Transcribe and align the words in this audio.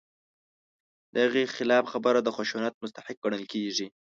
د 1.13 1.15
هغې 1.25 1.43
خلاف 1.55 1.83
خبره 1.93 2.19
د 2.23 2.29
خشونت 2.35 2.73
مستحق 2.81 3.17
ګڼل 3.23 3.43
کېږي. 3.53 3.87